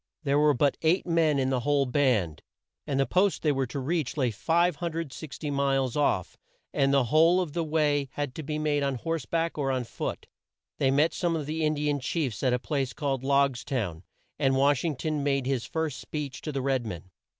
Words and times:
There 0.23 0.39
were 0.39 0.55
but 0.55 0.77
eight 0.81 1.05
men 1.05 1.37
in 1.37 1.51
the 1.51 1.59
whole 1.59 1.85
band, 1.85 2.41
and 2.87 2.99
the 2.99 3.05
post 3.05 3.43
they 3.43 3.51
were 3.51 3.67
to 3.67 3.77
reach 3.77 4.17
lay 4.17 4.31
560 4.31 5.51
miles 5.51 5.95
off, 5.95 6.37
and 6.73 6.91
the 6.91 7.03
whole 7.03 7.39
of 7.39 7.53
the 7.53 7.63
way 7.63 8.09
had 8.13 8.33
to 8.33 8.41
be 8.41 8.57
made 8.57 8.81
on 8.81 8.95
horse 8.95 9.27
back 9.27 9.59
or 9.59 9.69
on 9.69 9.83
foot. 9.83 10.25
They 10.79 10.89
met 10.89 11.13
some 11.13 11.35
of 11.35 11.45
the 11.45 11.63
In 11.63 11.75
di 11.75 11.87
an 11.87 11.99
chiefs 11.99 12.41
at 12.41 12.51
a 12.51 12.57
place 12.57 12.93
called 12.93 13.23
Logs 13.23 13.63
town 13.63 14.01
and 14.39 14.55
Wash 14.55 14.83
ing 14.83 14.95
ton 14.95 15.21
made 15.23 15.45
his 15.45 15.65
first 15.65 15.99
speech 15.99 16.41
to 16.41 16.51
the 16.51 16.63
red 16.63 16.83
men. 16.83 17.11